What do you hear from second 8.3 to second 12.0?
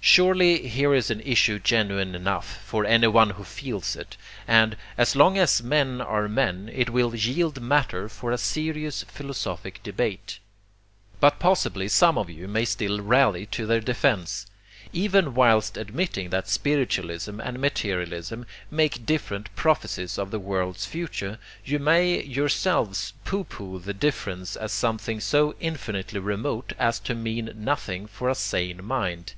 a serious philosophic debate. But possibly